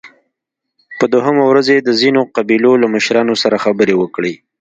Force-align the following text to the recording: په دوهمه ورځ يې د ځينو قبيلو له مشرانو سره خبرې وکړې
په 0.99 1.05
دوهمه 1.13 1.43
ورځ 1.47 1.67
يې 1.73 1.79
د 1.83 1.89
ځينو 2.01 2.21
قبيلو 2.35 2.71
له 2.81 2.87
مشرانو 2.95 3.33
سره 3.43 3.61
خبرې 3.65 3.93
وکړې 3.97 4.33